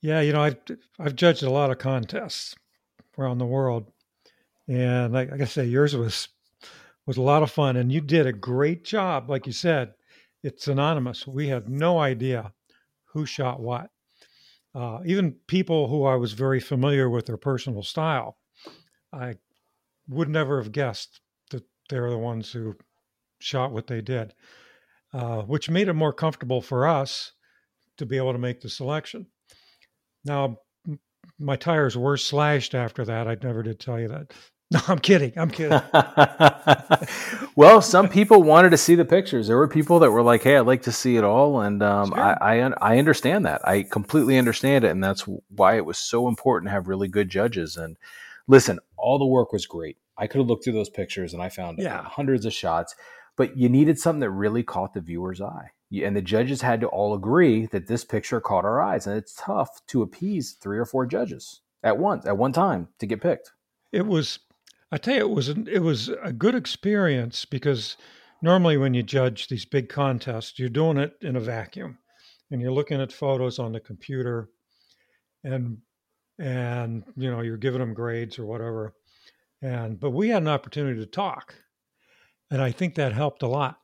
[0.00, 0.58] Yeah, you know, I've,
[1.00, 2.54] I've judged a lot of contests
[3.18, 3.90] around the world,
[4.68, 6.28] and like, like I say, yours was
[7.08, 9.30] was a lot of fun, and you did a great job.
[9.30, 9.94] Like you said,
[10.42, 11.26] it's anonymous.
[11.26, 12.52] We had no idea
[13.06, 13.88] who shot what.
[14.74, 18.36] Uh, even people who I was very familiar with their personal style,
[19.10, 19.36] I
[20.06, 22.76] would never have guessed that they're the ones who
[23.38, 24.34] shot what they did,
[25.14, 27.32] uh, which made it more comfortable for us
[27.96, 29.28] to be able to make the selection.
[30.26, 30.58] Now,
[31.38, 33.26] my tires were slashed after that.
[33.26, 34.34] I never did tell you that.
[34.74, 35.32] No, I'm kidding.
[35.38, 35.80] I'm kidding.
[37.56, 39.48] well, some people wanted to see the pictures.
[39.48, 42.08] There were people that were like, "Hey, I'd like to see it all," and um,
[42.08, 42.20] sure.
[42.20, 43.66] I, I, I understand that.
[43.66, 47.30] I completely understand it, and that's why it was so important to have really good
[47.30, 47.78] judges.
[47.78, 47.96] And
[48.46, 49.96] listen, all the work was great.
[50.18, 52.02] I could have looked through those pictures and I found yeah.
[52.02, 52.94] hundreds of shots,
[53.36, 55.70] but you needed something that really caught the viewer's eye.
[56.02, 59.32] And the judges had to all agree that this picture caught our eyes, and it's
[59.34, 63.52] tough to appease three or four judges at once at one time to get picked.
[63.90, 64.40] It was
[64.90, 67.96] I tell you, it was an, it was a good experience because
[68.40, 71.98] normally when you judge these big contests, you're doing it in a vacuum,
[72.50, 74.48] and you're looking at photos on the computer,
[75.44, 75.78] and
[76.38, 78.94] and you know you're giving them grades or whatever,
[79.60, 81.54] and but we had an opportunity to talk,
[82.50, 83.78] and I think that helped a lot.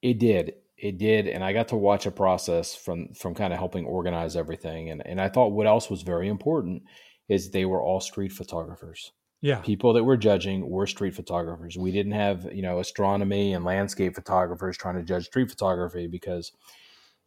[0.00, 0.54] It did.
[0.78, 4.34] It did, and I got to watch a process from from kind of helping organize
[4.34, 6.84] everything, and and I thought what else was very important
[7.28, 9.12] is they were all street photographers.
[9.40, 9.60] Yeah.
[9.60, 11.76] People that were judging were street photographers.
[11.76, 16.52] We didn't have, you know, astronomy and landscape photographers trying to judge street photography because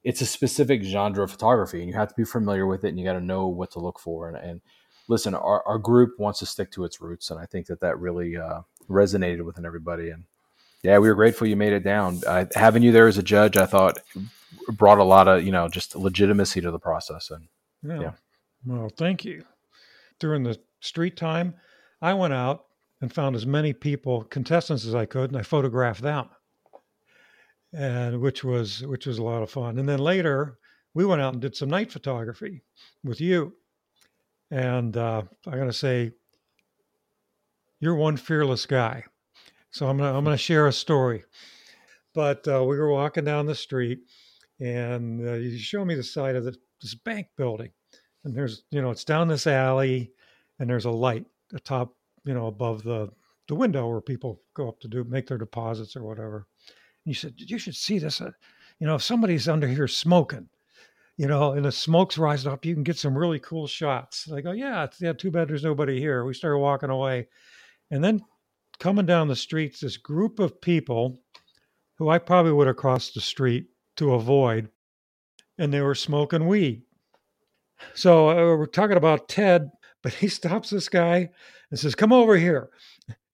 [0.04, 3.00] it's a specific genre of photography and you have to be familiar with it and
[3.00, 4.28] you got to know what to look for.
[4.28, 4.62] And, and
[5.08, 7.32] listen, our, our group wants to stick to its roots.
[7.32, 10.10] And I think that that really uh, resonated within everybody.
[10.10, 10.26] And
[10.84, 12.20] yeah, we were grateful you made it down.
[12.28, 14.00] I, having you there as a judge, I thought
[14.68, 17.32] brought a lot of, you know, just legitimacy to the process.
[17.32, 17.48] And
[17.84, 18.02] yeah.
[18.02, 18.12] yeah.
[18.66, 19.46] Well, thank you
[20.22, 21.56] during the street time,
[22.02, 22.68] I went out
[23.02, 26.30] and found as many people, contestants as I could, and I photographed them.
[27.74, 29.80] And which was which was a lot of fun.
[29.80, 30.58] And then later,
[30.94, 32.64] we went out and did some night photography
[33.04, 33.54] with you.
[34.52, 36.12] And uh, I got to say,
[37.80, 39.04] you're one fearless guy.
[39.72, 41.24] So I'm gonna I'm gonna share a story.
[42.14, 44.00] But uh, we were walking down the street,
[44.60, 47.72] and uh, you show me the side of the, this bank building,
[48.24, 50.12] and there's you know it's down this alley
[50.60, 51.94] and there's a light atop
[52.26, 53.10] you know above the
[53.48, 56.48] the window where people go up to do make their deposits or whatever.
[57.06, 58.32] And you said you should see this uh,
[58.80, 60.48] you know if somebody's under here smoking
[61.18, 64.32] you know and the smoke's rising up you can get some really cool shots.
[64.32, 66.26] I go yeah yeah too bad there's nobody here.
[66.26, 67.28] We started walking away.
[67.90, 68.22] And then
[68.80, 71.20] coming down the streets this group of people
[72.00, 74.68] who i probably would have crossed the street to avoid
[75.60, 76.82] and they were smoking weed
[77.94, 79.70] so uh, we're talking about Ted,
[80.04, 81.30] but he stops this guy
[81.70, 82.70] and says, "Come over here."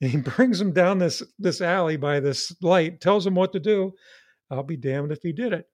[0.01, 3.59] And he brings him down this this alley by this light, tells him what to
[3.59, 3.93] do.
[4.49, 5.67] I'll be damned if he did it.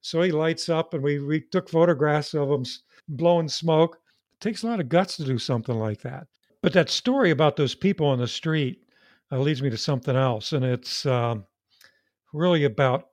[0.00, 2.64] So he lights up, and we we took photographs of him
[3.08, 3.98] blowing smoke.
[4.34, 6.26] It takes a lot of guts to do something like that.
[6.62, 8.80] But that story about those people on the street
[9.30, 11.44] uh, leads me to something else, and it's um,
[12.32, 13.08] really about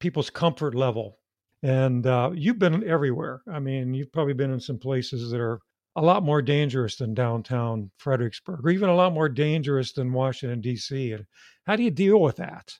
[0.00, 1.18] people's comfort level
[1.64, 3.40] and uh, you've been everywhere.
[3.50, 5.60] I mean, you've probably been in some places that are
[5.96, 10.60] a lot more dangerous than downtown Fredericksburg, or even a lot more dangerous than Washington,
[10.60, 11.12] D.C.
[11.12, 11.24] And
[11.66, 12.74] how do you deal with that?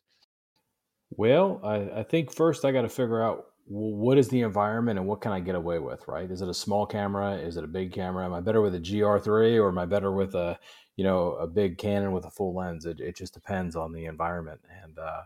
[1.10, 5.08] Well, I, I think first I got to figure out what is the environment and
[5.08, 6.30] what can I get away with, right?
[6.30, 7.36] Is it a small camera?
[7.36, 8.26] Is it a big camera?
[8.26, 10.58] Am I better with a GR3 or am I better with a,
[10.96, 12.84] you know, a big Canon with a full lens?
[12.84, 14.60] It, it just depends on the environment.
[14.82, 15.22] And, uh,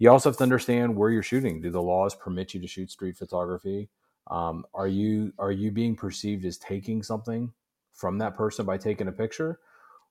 [0.00, 1.60] you also have to understand where you're shooting.
[1.60, 3.90] Do the laws permit you to shoot street photography?
[4.28, 7.52] Um, are you are you being perceived as taking something
[7.92, 9.60] from that person by taking a picture,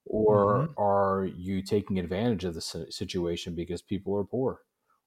[0.06, 0.74] or mm-hmm.
[0.82, 4.62] are you taking advantage of the situation because people are poor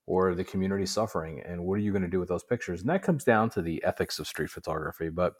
[0.06, 1.40] or the community suffering?
[1.46, 2.80] And what are you going to do with those pictures?
[2.80, 5.10] And that comes down to the ethics of street photography.
[5.10, 5.34] But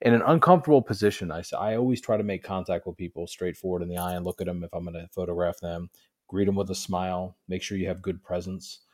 [0.00, 3.90] in an uncomfortable position, I I always try to make contact with people straightforward in
[3.90, 5.90] the eye and look at them if I'm going to photograph them.
[6.28, 7.36] Greet them with a smile.
[7.46, 8.85] Make sure you have good presence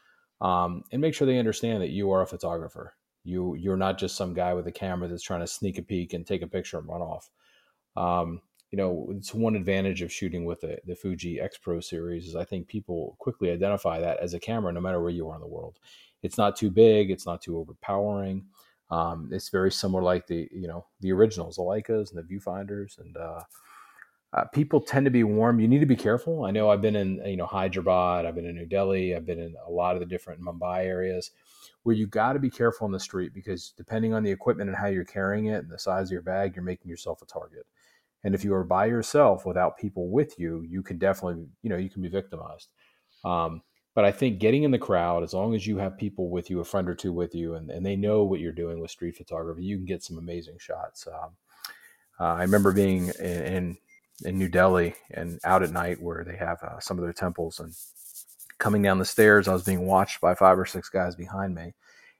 [0.43, 2.95] um, and make sure they understand that you are a photographer.
[3.25, 6.13] You you're not just some guy with a camera that's trying to sneak a peek
[6.13, 7.31] and take a picture and run off.
[7.97, 12.27] Um, you know, it's one advantage of shooting with the, the Fuji X Pro series
[12.27, 15.37] is I think people quickly identify that as a camera, no matter where you are
[15.37, 15.79] in the world.
[16.23, 18.47] It's not too big, it's not too overpowering.
[18.91, 22.99] Um, it's very similar like the you know the originals, the Leicas and the viewfinders,
[22.99, 23.43] and uh,
[24.35, 25.61] uh, people tend to be warm.
[25.61, 26.45] You need to be careful.
[26.45, 29.39] I know I've been in, you know, Hyderabad, I've been in New Delhi, I've been
[29.39, 31.31] in a lot of the different Mumbai areas
[31.83, 34.77] where you got to be careful on the street because depending on the equipment and
[34.77, 37.67] how you're carrying it and the size of your bag, you're making yourself a target.
[38.25, 41.77] And if you are by yourself without people with you, you can definitely, you know,
[41.77, 42.69] you can be victimized.
[43.25, 43.63] Um,
[43.95, 46.61] but I think getting in the crowd, as long as you have people with you,
[46.61, 49.17] a friend or two with you, and, and they know what you're doing with street
[49.17, 51.07] photography, you can get some amazing shots.
[51.07, 51.31] Um,
[52.19, 53.77] uh, I remember being in, in
[54.25, 57.61] in New Delhi and out at night where they have uh, some of their temples.
[57.61, 57.75] And
[58.59, 61.75] coming down the stairs, I was being watched by five or six guys behind me.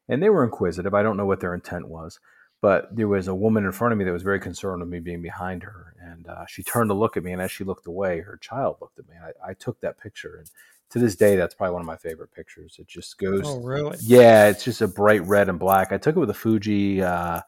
[0.09, 0.95] and they were inquisitive.
[0.95, 2.21] I don't know what their intent was,
[2.61, 5.01] but there was a woman in front of me that was very concerned with me
[5.01, 7.87] being behind her, and uh, she turned to look at me, and as she looked
[7.87, 9.17] away, her child looked at me.
[9.23, 10.51] I, I took that picture, and
[10.93, 12.77] to this day, that's probably one of my favorite pictures.
[12.79, 13.43] It just goes.
[13.45, 13.97] Oh, really?
[14.03, 15.91] Yeah, it's just a bright red and black.
[15.91, 17.03] I took it with a Fuji.
[17.03, 17.41] Uh,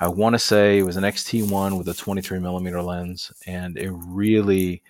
[0.00, 3.92] I want to say it was an XT1 with a 23 millimeter lens, and it
[4.08, 4.82] really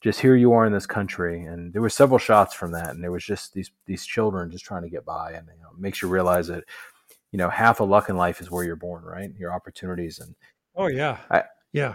[0.00, 3.04] just here you are in this country, and there were several shots from that, and
[3.04, 6.02] there was just these these children just trying to get by, and you know, makes
[6.02, 6.64] you realize that
[7.30, 9.30] you know half of luck in life is where you're born, right?
[9.38, 10.34] Your opportunities and
[10.74, 11.94] oh yeah, I, yeah.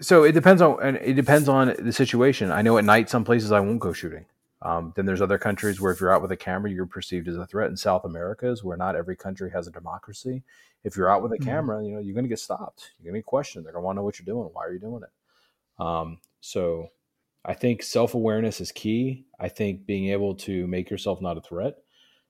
[0.00, 2.52] So it depends on and it depends on the situation.
[2.52, 4.26] I know at night some places I won't go shooting.
[4.64, 7.36] Um, then there's other countries where if you're out with a camera, you're perceived as
[7.36, 7.70] a threat.
[7.70, 10.42] In South America, is where not every country has a democracy.
[10.84, 11.44] If you're out with a mm-hmm.
[11.44, 12.92] camera, you know you're going to get stopped.
[12.98, 13.64] You're going to be questioned.
[13.64, 14.48] They're going to want to know what you're doing.
[14.52, 15.82] Why are you doing it?
[15.84, 16.88] Um, so
[17.44, 19.26] I think self awareness is key.
[19.38, 21.76] I think being able to make yourself not a threat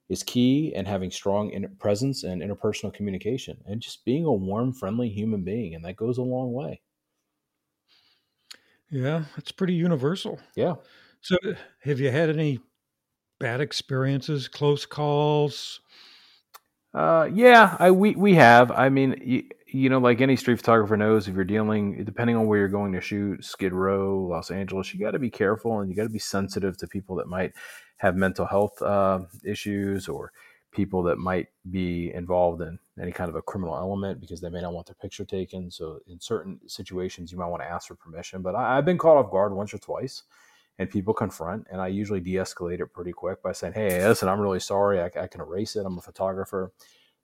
[0.08, 5.08] is key, and having strong presence and interpersonal communication, and just being a warm, friendly
[5.08, 6.80] human being, and that goes a long way.
[8.90, 10.38] Yeah, it's pretty universal.
[10.56, 10.74] Yeah.
[11.24, 11.38] So,
[11.80, 12.60] have you had any
[13.40, 15.80] bad experiences, close calls?
[16.92, 18.70] Uh, yeah, I we we have.
[18.70, 22.46] I mean, you, you know, like any street photographer knows, if you're dealing, depending on
[22.46, 25.88] where you're going to shoot, Skid Row, Los Angeles, you got to be careful and
[25.88, 27.54] you got to be sensitive to people that might
[27.96, 30.30] have mental health uh, issues or
[30.72, 34.60] people that might be involved in any kind of a criminal element because they may
[34.60, 35.70] not want their picture taken.
[35.70, 38.42] So, in certain situations, you might want to ask for permission.
[38.42, 40.22] But I, I've been caught off guard once or twice
[40.78, 44.40] and people confront and i usually de-escalate it pretty quick by saying hey listen i'm
[44.40, 45.00] really sorry.
[45.00, 45.86] I, I can erase it.
[45.86, 46.72] I'm a photographer.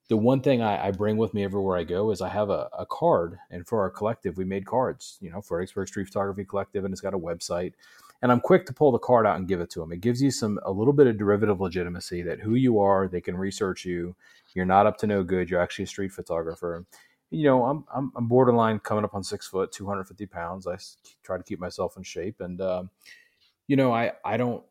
[0.08, 2.68] The one thing I, I, bring with me everywhere i go is i have a,
[2.76, 6.44] a, card and for our collective we made cards you know for fredericksburg street photography
[6.44, 7.74] collective and it's got a website
[8.20, 10.20] and i'm quick to pull the card out and give it to them it gives
[10.20, 13.84] you some a little bit of derivative legitimacy that who you are they can research
[13.84, 14.14] you.
[14.54, 15.48] You're not up to no good.
[15.48, 16.84] You're actually a street photographer.
[17.30, 20.66] You know i'm, I'm, I'm borderline coming up on six foot 250 pounds.
[20.66, 20.76] I
[21.22, 22.82] try to keep myself in shape and uh,
[23.70, 24.64] you know, I I don't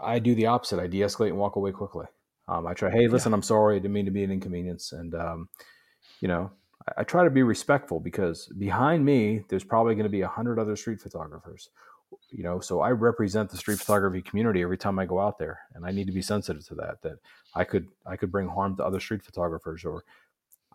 [0.00, 0.78] I do the opposite.
[0.78, 2.04] I de-escalate and walk away quickly.
[2.48, 3.36] Um, I try, hey, listen, yeah.
[3.36, 3.76] I'm sorry.
[3.76, 5.48] I didn't mean to be an inconvenience, and um,
[6.20, 6.50] you know,
[6.86, 10.28] I, I, try to be respectful because behind me, there's probably going to be a
[10.28, 11.70] hundred other street photographers.
[12.30, 15.60] You know, so I represent the street photography community every time I go out there,
[15.74, 17.00] and I need to be sensitive to that.
[17.00, 17.16] That
[17.54, 20.04] I could I could bring harm to other street photographers, or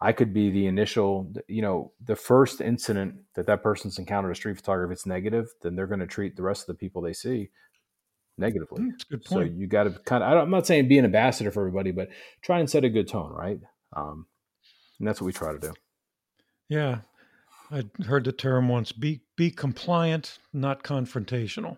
[0.04, 4.36] I could be the initial, you know, the first incident that that person's encountered a
[4.36, 7.04] street photographer, if it's negative, then they're going to treat the rest of the people
[7.04, 7.52] they see
[8.38, 8.82] negatively.
[8.82, 9.50] Mm, that's good point.
[9.50, 12.10] So you got to kind of, I'm not saying be an ambassador for everybody, but
[12.42, 13.60] try and set a good tone, right?
[13.96, 14.26] Um,
[14.98, 15.74] and that's what we try to do.
[16.68, 17.02] Yeah.
[17.70, 21.78] I heard the term once be, be compliant, not confrontational.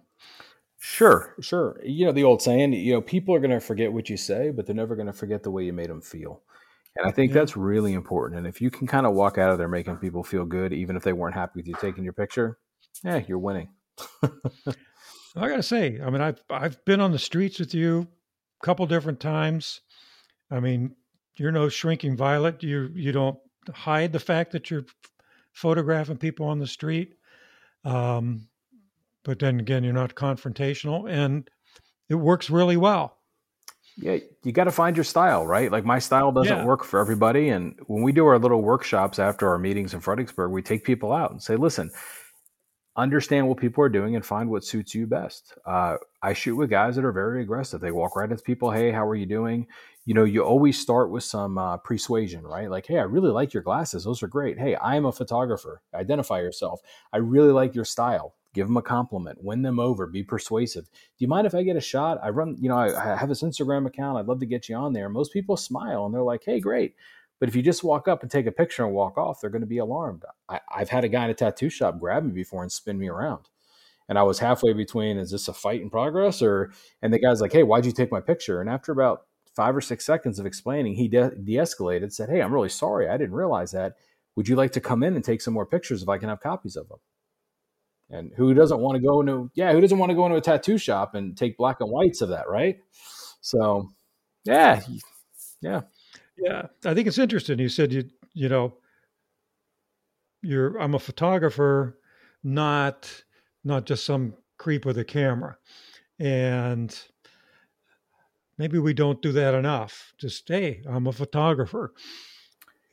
[0.80, 1.80] Sure, sure.
[1.84, 4.50] You know, the old saying, you know, people are going to forget what you say,
[4.50, 6.42] but they're never going to forget the way you made them feel.
[6.96, 7.40] And I think yeah.
[7.40, 8.40] that's really important.
[8.40, 10.96] And if you can kind of walk out of there making people feel good, even
[10.96, 12.60] if they weren't happy with you taking your picture,
[13.04, 13.70] yeah, you're winning.
[14.24, 18.08] I gotta say, I mean, I've I've been on the streets with you
[18.62, 19.82] a couple different times.
[20.52, 20.96] I mean,
[21.38, 22.62] you're no shrinking violet.
[22.62, 23.40] You you don't
[23.74, 24.86] hide the fact that you're
[25.52, 27.16] photographing people on the street.
[27.84, 28.48] Um,
[29.24, 31.50] but then again, you're not confrontational, and
[32.10, 33.18] it works really well
[33.98, 35.72] yeah, you got to find your style, right?
[35.72, 36.66] Like my style doesn't yeah.
[36.66, 37.50] work for everybody.
[37.50, 41.12] And when we do our little workshops after our meetings in Fredericksburg, we take people
[41.14, 41.92] out and say, listen,
[42.96, 45.54] understand what people are doing and find what suits you best.
[45.66, 47.82] Uh, I shoot with guys that are very aggressive.
[47.82, 48.72] They walk right into people.
[48.72, 49.68] Hey, how are you doing?
[50.06, 52.70] You know, you always start with some uh, persuasion, right?
[52.70, 54.04] Like, hey, I really like your glasses.
[54.04, 54.60] Those are great.
[54.60, 55.82] Hey, I am a photographer.
[55.94, 56.82] Identify yourself.
[57.14, 60.86] I really like your style give them a compliment, win them over, be persuasive.
[60.86, 62.20] Do you mind if I get a shot?
[62.24, 64.18] I run, you know, I, I have this Instagram account.
[64.18, 65.10] I'd love to get you on there.
[65.10, 66.96] Most people smile and they're like, hey, great.
[67.40, 69.62] But if you just walk up and take a picture and walk off, they're going
[69.62, 70.24] to be alarmed.
[70.48, 73.10] I, have had a guy in a tattoo shop grab me before and spin me
[73.10, 73.50] around.
[74.08, 76.42] And I was halfway between, is this a fight in progress?
[76.42, 78.62] Or, and the guy's like, hey, why'd you take my picture?
[78.62, 79.24] And after about
[79.56, 83.10] five or six seconds of explaining, he de escalated, said, hey, I'm really sorry.
[83.10, 83.96] I didn't realize that.
[84.36, 86.40] Would you like to come in and take some more pictures if I can have
[86.40, 87.00] copies of them?
[88.10, 90.42] And who doesn't want to go into yeah, who doesn't want to go into a
[90.42, 92.78] tattoo shop and take black and whites of that, right?
[93.42, 93.90] So,
[94.46, 94.82] yeah,
[95.62, 95.82] yeah,
[96.38, 96.68] yeah.
[96.86, 97.60] I think it's interesting.
[97.60, 98.76] You said you you know
[100.42, 101.98] you're I'm a photographer,
[102.44, 103.24] not
[103.64, 105.58] not just some creep with a camera,
[106.20, 106.98] and
[108.58, 110.14] maybe we don't do that enough.
[110.18, 111.94] Just hey, I'm a photographer.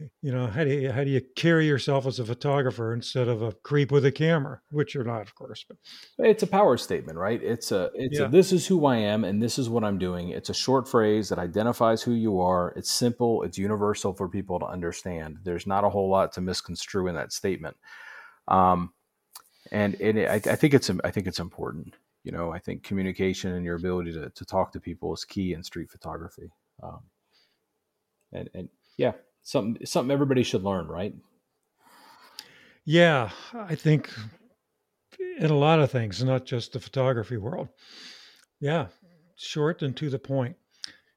[0.23, 3.43] you know how do you how do you carry yourself as a photographer instead of
[3.43, 5.77] a creep with a camera which you're not of course but
[6.19, 7.43] it's a power statement right?
[7.43, 8.27] It's a it's yeah.
[8.27, 10.31] a this is who i am and this is what i'm doing.
[10.31, 12.73] It's a short phrase that identifies who you are.
[12.77, 13.43] It's simple.
[13.43, 15.39] It's universal for people to understand.
[15.45, 17.77] There's not a whole lot to misconstrue in that statement.
[18.49, 18.93] Um
[19.71, 21.97] and and it, I, I think it's i think it's important.
[22.25, 25.53] You know i think communication and your ability to, to talk to people is key
[25.53, 26.51] in street photography.
[26.83, 27.01] Um
[28.33, 31.15] and and yeah something something everybody should learn, right?
[32.85, 34.11] Yeah, I think
[35.39, 37.69] in a lot of things, not just the photography world.
[38.61, 38.89] Yeah,
[39.37, 40.57] short and to the point.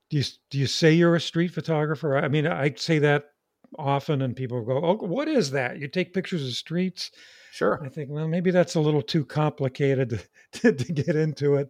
[0.09, 2.17] Do you do you say you're a street photographer?
[2.17, 3.31] I mean, I say that
[3.77, 5.79] often, and people go, "Oh, what is that?
[5.79, 7.11] You take pictures of streets?"
[7.51, 7.79] Sure.
[7.83, 10.19] I think, well, maybe that's a little too complicated to,
[10.73, 11.69] to, to get into it.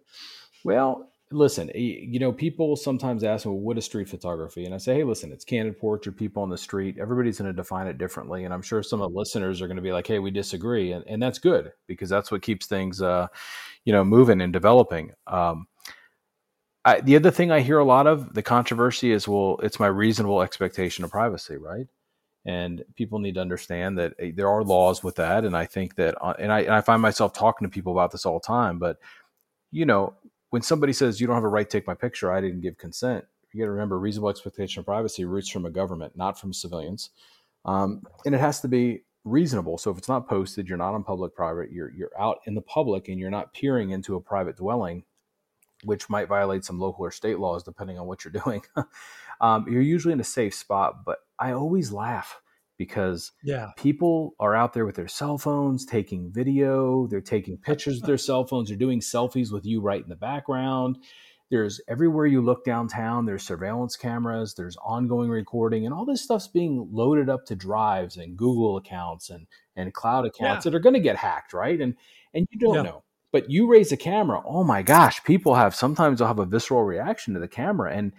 [0.64, 4.66] Well, listen, you know, people sometimes ask me, well, what is street photography?
[4.66, 6.98] And I say, hey, listen, it's candid portrait, people on the street.
[7.00, 8.46] Everybody's going to define it differently.
[8.46, 10.92] And I'm sure some of the listeners are going to be like, hey, we disagree.
[10.92, 13.28] And, and that's good because that's what keeps things, uh,
[13.86, 15.12] you know, moving and developing.
[15.28, 15.68] Um,
[16.86, 19.88] I, the other thing I hear a lot of the controversy is, well, it's my
[19.88, 21.88] reasonable expectation of privacy, right?
[22.46, 25.46] And people need to understand that eh, there are laws with that.
[25.46, 28.12] And I think that, uh, and I, and I find myself talking to people about
[28.12, 28.98] this all the time, but
[29.72, 30.14] you know,
[30.54, 32.78] when somebody says you don't have a right to take my picture, I didn't give
[32.78, 33.26] consent.
[33.52, 37.10] You got to remember, reasonable expectation of privacy roots from a government, not from civilians,
[37.66, 39.80] um, and it has to be reasonable.
[39.80, 42.62] So if it's not posted, you're not on public private, you're you're out in the
[42.62, 45.06] public, and you're not peering into a private dwelling,
[45.86, 48.62] which might violate some local or state laws depending on what you're doing.
[49.42, 51.04] um, you're usually in a safe spot.
[51.04, 52.40] But I always laugh
[52.78, 53.70] because yeah.
[53.78, 58.18] people are out there with their cell phones taking video, they're taking pictures with their
[58.30, 60.98] cell phones, they're doing selfies with you right in the background.
[61.52, 66.48] There's everywhere you look downtown, there's surveillance cameras, there's ongoing recording, and all this stuff's
[66.48, 70.72] being loaded up to drives and Google accounts and, and cloud accounts yeah.
[70.72, 71.80] that are going to get hacked, right?
[71.80, 71.96] And
[72.34, 72.82] and you don't yeah.
[72.82, 73.04] know.
[73.32, 76.84] But you raise a camera, oh my gosh, people have sometimes they'll have a visceral
[76.84, 77.96] reaction to the camera.
[77.96, 78.14] And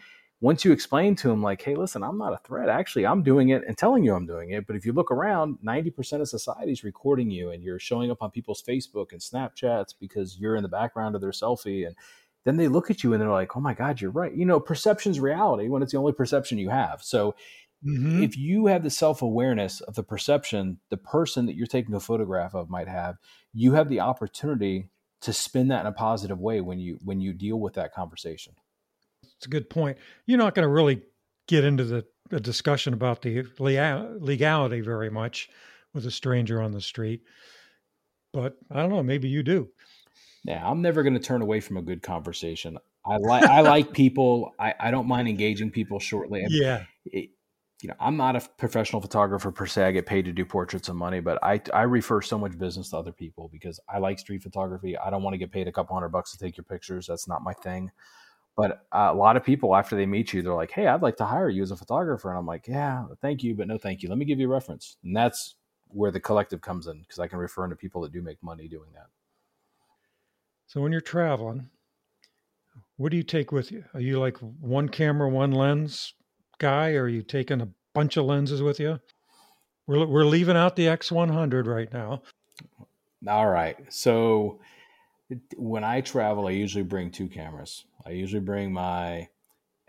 [0.44, 2.68] once you explain to them like hey listen i'm not a threat.
[2.68, 4.66] Actually i'm doing it and telling you i'm doing it.
[4.66, 8.22] But if you look around 90% of society is recording you and you're showing up
[8.22, 11.86] on people's facebook and snapchats because you're in the background of their selfie.
[11.86, 11.96] And
[12.44, 14.34] then they look at you and they're like oh my god you're right.
[14.34, 17.02] You know perception's reality when it's the only perception you have.
[17.02, 17.34] So
[17.82, 18.22] mm-hmm.
[18.22, 22.54] if you have the self-awareness of the perception the person that you're taking a photograph
[22.54, 23.16] of might have
[23.54, 24.90] you have the opportunity
[25.22, 28.52] to spin that in a positive way when you when you deal with that conversation
[29.44, 29.98] it's a good point.
[30.24, 31.02] You're not going to really
[31.48, 35.50] get into the, the discussion about the legality very much
[35.92, 37.20] with a stranger on the street,
[38.32, 39.02] but I don't know.
[39.02, 39.68] Maybe you do.
[40.44, 42.78] Yeah, I'm never going to turn away from a good conversation.
[43.06, 44.54] I like I like people.
[44.58, 46.46] I, I don't mind engaging people shortly.
[46.48, 46.84] Yeah.
[47.04, 47.30] It,
[47.82, 49.84] you know, I'm not a professional photographer per se.
[49.84, 52.90] I get paid to do portraits and money, but I, I refer so much business
[52.90, 54.96] to other people because I like street photography.
[54.96, 57.06] I don't want to get paid a couple hundred bucks to take your pictures.
[57.06, 57.90] That's not my thing.
[58.56, 61.16] But uh, a lot of people, after they meet you, they're like, "Hey, I'd like
[61.16, 64.02] to hire you as a photographer," and I'm like, "Yeah, thank you, but no, thank
[64.02, 64.08] you.
[64.08, 65.56] Let me give you a reference." And that's
[65.88, 68.68] where the collective comes in because I can refer to people that do make money
[68.68, 69.06] doing that.
[70.66, 71.68] So when you're traveling,
[72.96, 73.84] what do you take with you?
[73.92, 76.14] Are you like one camera, one lens
[76.58, 79.00] guy, or are you taking a bunch of lenses with you?
[79.86, 82.22] We're we're leaving out the X100 right now.
[83.26, 84.60] All right, so
[85.56, 87.84] when I travel, I usually bring two cameras.
[88.06, 89.28] I usually bring my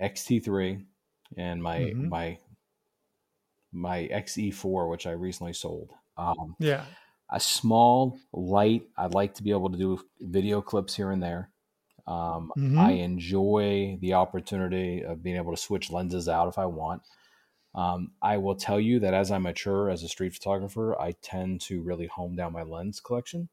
[0.01, 0.83] XT3
[1.37, 2.09] and my mm-hmm.
[2.09, 2.37] my
[3.71, 5.91] my XE4, which I recently sold.
[6.17, 6.85] Um, yeah,
[7.29, 8.83] a small light.
[8.97, 11.49] I'd like to be able to do video clips here and there.
[12.07, 12.77] Um, mm-hmm.
[12.77, 17.01] I enjoy the opportunity of being able to switch lenses out if I want.
[17.73, 21.61] Um, I will tell you that as I mature as a street photographer, I tend
[21.61, 23.49] to really hone down my lens collection.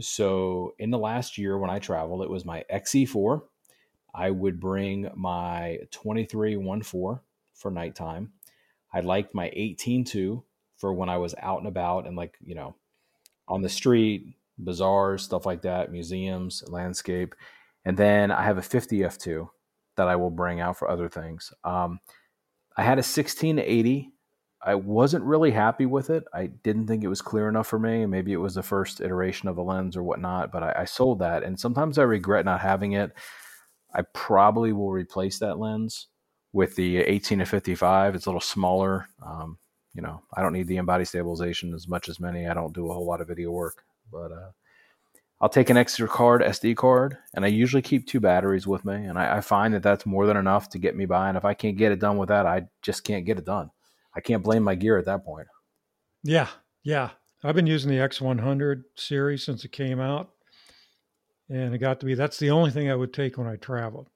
[0.00, 3.42] So in the last year when I traveled, it was my XE4.
[4.14, 6.84] I would bring my 23-1.4
[7.54, 8.32] for nighttime.
[8.92, 10.42] I liked my 18-2
[10.76, 12.76] for when I was out and about and like, you know,
[13.48, 17.34] on the street, bazaars, stuff like that, museums, landscape.
[17.84, 19.48] And then I have a 50 f2
[19.96, 21.52] that I will bring out for other things.
[21.62, 22.00] Um,
[22.76, 24.12] I had a 16 to 80
[24.66, 26.24] I wasn't really happy with it.
[26.32, 28.06] I didn't think it was clear enough for me.
[28.06, 31.18] Maybe it was the first iteration of a lens or whatnot, but I, I sold
[31.18, 31.42] that.
[31.42, 33.12] And sometimes I regret not having it.
[33.94, 36.08] I probably will replace that lens
[36.54, 38.14] with the 18 to 55.
[38.14, 39.06] It's a little smaller.
[39.24, 39.58] Um,
[39.92, 42.48] you know, I don't need the in-body stabilization as much as many.
[42.48, 44.50] I don't do a whole lot of video work, but uh,
[45.42, 48.94] I'll take an extra card, SD card, and I usually keep two batteries with me.
[48.94, 51.28] And I, I find that that's more than enough to get me by.
[51.28, 53.70] And if I can't get it done with that, I just can't get it done.
[54.16, 55.46] I can't blame my gear at that point.
[56.22, 56.48] Yeah,
[56.82, 57.10] yeah.
[57.42, 60.30] I've been using the X100 series since it came out,
[61.50, 64.08] and it got to be that's the only thing I would take when I traveled.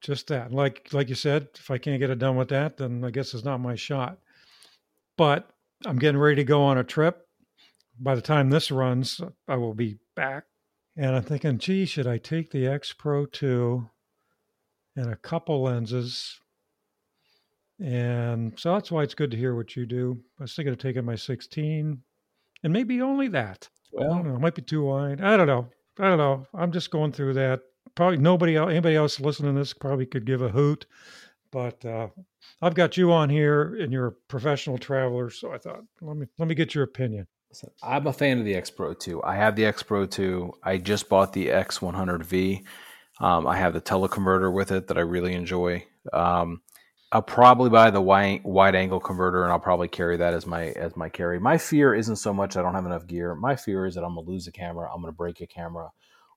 [0.00, 0.52] Just that.
[0.52, 3.34] Like like you said, if I can't get it done with that, then I guess
[3.34, 4.18] it's not my shot.
[5.16, 5.48] But
[5.86, 7.26] I'm getting ready to go on a trip.
[8.00, 10.44] By the time this runs, I will be back.
[10.96, 13.88] And I'm thinking, gee, should I take the X Pro 2
[14.96, 16.40] and a couple lenses?
[17.80, 20.18] And so that's why it's good to hear what you do.
[20.40, 22.02] I was thinking of taking my 16
[22.64, 23.68] and maybe only that.
[23.92, 24.34] Well, I don't know.
[24.34, 25.20] It might be too wide.
[25.20, 25.68] I don't know.
[25.98, 26.46] I don't know.
[26.54, 27.60] I'm just going through that.
[27.94, 30.86] Probably nobody else, anybody else listening to this probably could give a hoot.
[31.50, 32.08] But uh,
[32.60, 36.26] I've got you on here, and you're a professional traveler, so I thought let me
[36.38, 37.26] let me get your opinion.
[37.82, 39.22] I'm a fan of the X Pro 2.
[39.22, 40.52] I have the X Pro 2.
[40.62, 42.62] I just bought the X100V.
[43.20, 45.84] Um, I have the teleconverter with it that I really enjoy.
[46.12, 46.60] Um,
[47.10, 50.66] I'll probably buy the wide, wide angle converter, and I'll probably carry that as my
[50.72, 51.40] as my carry.
[51.40, 53.34] My fear isn't so much I don't have enough gear.
[53.34, 55.90] My fear is that I'm gonna lose a camera, I'm gonna break a camera,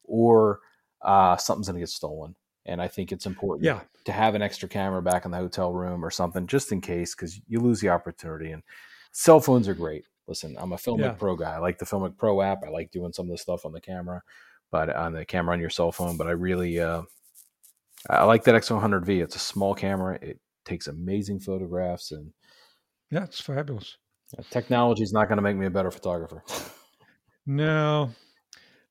[0.04, 0.60] or
[1.02, 2.36] uh, something's gonna get stolen.
[2.66, 3.82] And I think it's important yeah.
[4.06, 7.16] to have an extra camera back in the hotel room or something just in case,
[7.16, 8.52] because you lose the opportunity.
[8.52, 8.64] And
[9.12, 10.06] cell phones are great.
[10.28, 11.12] Listen, I'm a Filmic yeah.
[11.12, 11.56] Pro guy.
[11.56, 12.64] I like the Filmic Pro app.
[12.64, 14.22] I like doing some of the stuff on the camera,
[14.70, 16.16] but on the camera on your cell phone.
[16.18, 17.02] But I really, uh,
[18.10, 19.24] I like that X100V.
[19.24, 20.20] It's a small camera.
[20.22, 22.32] It takes amazing photographs, and
[23.10, 23.98] yeah, it's fabulous.
[24.50, 26.44] Technology is not going to make me a better photographer.
[27.46, 28.12] no,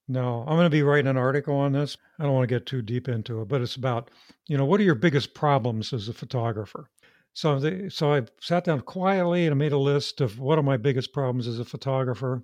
[0.08, 1.96] no, I'm going to be writing an article on this.
[2.18, 4.10] I don't want to get too deep into it, but it's about,
[4.48, 6.90] you know, what are your biggest problems as a photographer?
[7.32, 10.64] So, they, so I sat down quietly and I made a list of what are
[10.64, 12.42] my biggest problems as a photographer.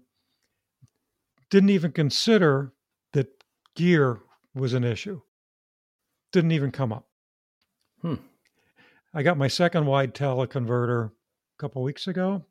[1.51, 2.72] Didn't even consider
[3.12, 3.29] that
[3.74, 4.20] gear
[4.55, 5.20] was an issue.
[6.33, 7.09] Didn't even come up.
[8.01, 8.14] Hmm.
[9.17, 11.11] I got my second wide teleconverter a
[11.59, 12.45] couple weeks ago.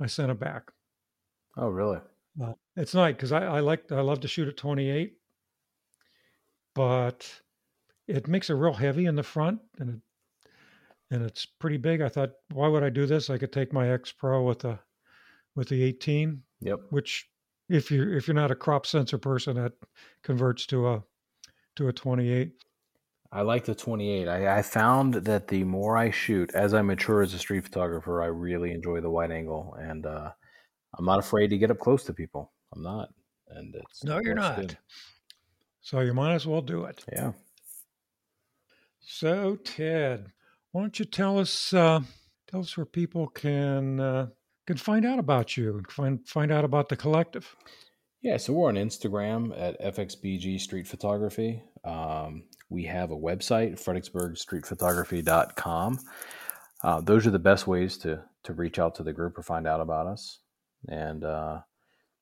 [0.00, 0.72] I sent it back.
[1.58, 1.98] Oh, really?
[2.42, 5.18] Uh, it's nice because I, I like I love to shoot at 28,
[6.74, 7.30] but
[8.06, 10.00] it makes it real heavy in the front and it
[11.10, 12.00] and it's pretty big.
[12.00, 13.28] I thought, why would I do this?
[13.28, 14.78] I could take my X Pro with the
[15.54, 16.42] with the 18.
[16.60, 16.80] Yep.
[16.90, 17.28] Which,
[17.68, 19.72] if you're if you're not a crop sensor person, that
[20.22, 21.04] converts to a
[21.76, 22.52] to a 28.
[23.30, 24.26] I like the 28.
[24.26, 28.22] I, I found that the more I shoot, as I mature as a street photographer,
[28.22, 30.30] I really enjoy the wide angle, and uh,
[30.96, 32.52] I'm not afraid to get up close to people.
[32.74, 33.10] I'm not,
[33.48, 34.56] and it's no, you're not.
[34.56, 34.78] Good.
[35.82, 37.04] So you might as well do it.
[37.12, 37.32] Yeah.
[39.00, 40.32] So Ted,
[40.72, 42.00] why don't you tell us uh,
[42.46, 44.26] tell us where people can uh,
[44.66, 47.54] can find out about you and find find out about the collective?
[48.28, 51.62] Yeah, so we're on Instagram at FXBG Street Photography.
[51.82, 55.98] Um, we have a website, fredericksburgstreetphotography.com.
[56.84, 59.66] Uh, those are the best ways to to reach out to the group or find
[59.66, 60.40] out about us.
[60.90, 61.60] And uh,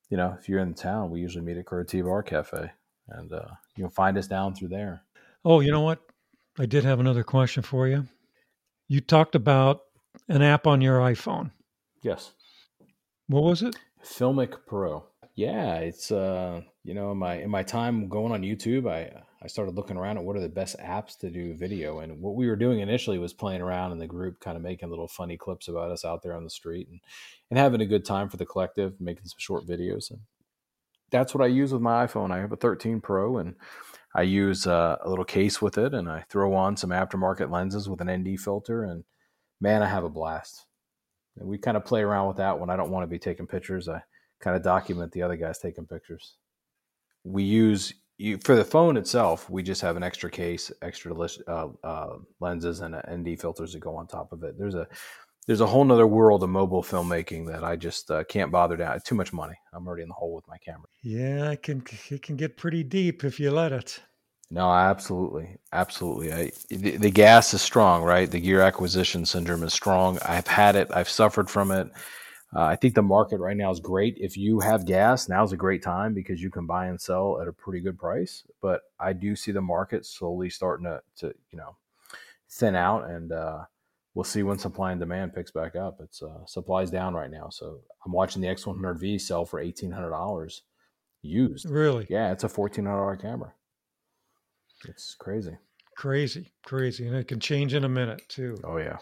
[0.09, 2.71] you know, if you're in the town, we usually meet at Curitiba Art Cafe,
[3.09, 5.03] and uh, you'll find us down through there.
[5.45, 5.99] Oh, you know what?
[6.57, 8.07] I did have another question for you.
[8.87, 9.81] You talked about
[10.29, 11.51] an app on your iPhone.
[12.05, 12.31] Yes.
[13.27, 13.75] What was it?
[14.05, 15.05] Filmic Pro.
[15.37, 19.49] Yeah, it's uh, you know, in my in my time going on YouTube, I I
[19.49, 22.01] started looking around at what are the best apps to do video.
[22.01, 24.89] And what we were doing initially was playing around in the group, kind of making
[24.89, 27.01] little funny clips about us out there on the street and,
[27.51, 30.11] and having a good time for the collective, making some short videos.
[30.11, 30.21] And
[31.11, 32.33] that's what I use with my iPhone.
[32.33, 33.57] I have a 13 Pro and
[34.15, 37.91] I use uh, a little case with it and I throw on some aftermarket lenses
[37.91, 38.85] with an ND filter.
[38.85, 39.05] And
[39.61, 40.67] man, I have a blast.
[41.37, 43.47] And we kind of play around with that when I don't want to be taking
[43.47, 43.87] pictures.
[43.87, 44.03] I
[44.41, 46.37] kind of document the other guys taking pictures.
[47.25, 51.69] We use you for the phone itself, we just have an extra case, extra uh,
[51.85, 54.59] uh, lenses, and ND filters that go on top of it.
[54.59, 54.87] There's a
[55.47, 59.01] there's a whole nother world of mobile filmmaking that I just uh, can't bother to.
[59.05, 59.55] Too much money.
[59.73, 60.89] I'm already in the hole with my camera.
[61.03, 64.01] Yeah, it can it can get pretty deep if you let it.
[64.51, 66.33] No, absolutely, absolutely.
[66.33, 68.31] I, the, the gas is strong, right?
[68.31, 70.19] The gear acquisition syndrome is strong.
[70.25, 70.89] I've had it.
[70.95, 71.89] I've suffered from it.
[72.55, 74.17] Uh, I think the market right now is great.
[74.19, 77.49] If you have gas, now's a great time because you can buy and sell at
[77.49, 78.45] a pretty good price.
[78.63, 81.77] But I do see the market slowly starting to, to you know,
[82.49, 83.65] thin out, and uh,
[84.15, 86.01] we'll see when supply and demand picks back up.
[86.01, 90.11] It's uh, supply's down right now, so I'm watching the X100V sell for eighteen hundred
[90.11, 90.63] dollars
[91.23, 91.69] used.
[91.69, 92.07] Really?
[92.09, 93.53] Yeah, it's a fourteen hundred dollar camera.
[94.89, 95.57] It's crazy.
[95.97, 98.57] Crazy, crazy, and it can change in a minute too.
[98.63, 98.99] Oh yeah.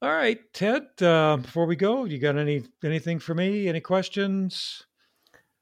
[0.00, 0.86] All right, Ted.
[1.02, 3.66] Uh, before we go, you got any anything for me?
[3.66, 4.84] Any questions?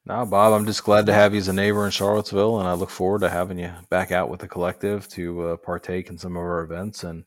[0.05, 0.53] No, Bob.
[0.53, 3.23] I'm just glad to have you as a neighbor in Charlottesville, and I look forward
[3.23, 6.63] to having you back out with the collective to uh, partake in some of our
[6.63, 7.03] events.
[7.03, 7.25] And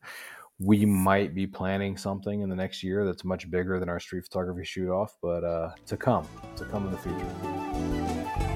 [0.60, 4.24] we might be planning something in the next year that's much bigger than our street
[4.24, 8.49] photography shoot off, but uh, to come, to come in the future.